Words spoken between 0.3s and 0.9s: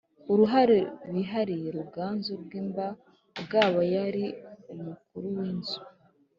uruhare